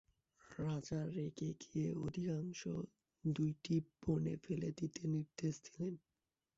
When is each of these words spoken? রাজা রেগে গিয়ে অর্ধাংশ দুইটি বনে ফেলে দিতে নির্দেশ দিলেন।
রাজা 0.59 0.99
রেগে 1.15 1.49
গিয়ে 1.61 1.87
অর্ধাংশ 1.97 2.61
দুইটি 3.23 3.73
বনে 4.01 4.35
ফেলে 4.43 4.69
দিতে 4.77 5.01
নির্দেশ 5.07 5.55
দিলেন। 5.65 5.93